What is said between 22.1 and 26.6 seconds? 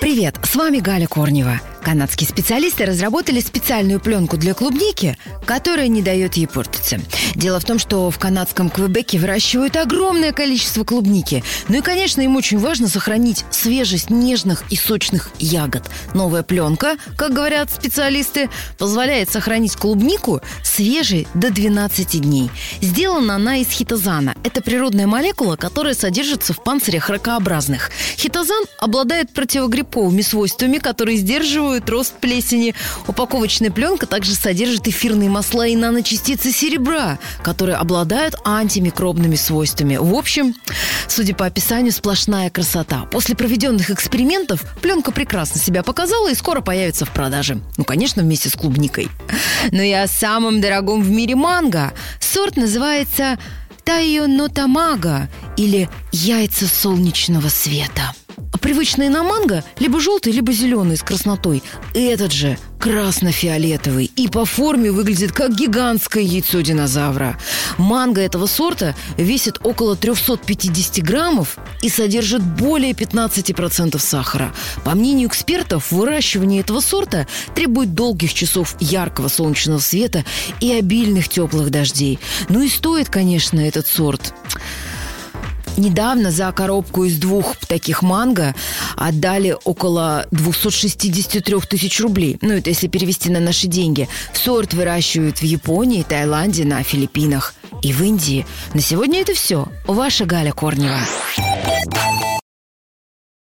дней. Сделана она из хитозана. Это природная молекула, которая содержится